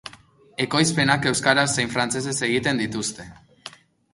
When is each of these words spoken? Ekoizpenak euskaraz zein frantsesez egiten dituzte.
Ekoizpenak 0.63 1.27
euskaraz 1.31 1.67
zein 1.75 1.91
frantsesez 1.97 2.35
egiten 2.49 2.83
dituzte. 2.85 3.29